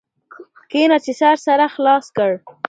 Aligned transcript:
کښېنه 0.71 0.97
چي 1.05 1.13
سر 1.19 1.35
سره 1.47 1.65
خلاص 1.73 2.05
کړ. 2.17 2.31